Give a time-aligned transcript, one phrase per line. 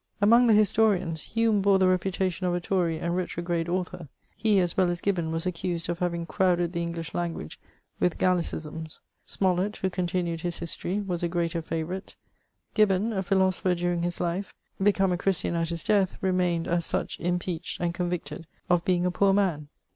[0.19, 1.61] Among the historians, CHATEAUBRIAND.
[1.61, 4.99] 421 Hume bore the repntation af a Tory and retrograde author; he, as well as
[4.99, 7.59] Gibbon, was accused of having crowded the English language
[7.99, 12.15] with Gallicisins; Smollett^ who continued his history, was a greater favourite.
[12.73, 17.19] Gibbon, a philosopher during his life, become a Christian at his death, remained, as such,
[17.19, 19.67] impeached and convicted of being a poor man.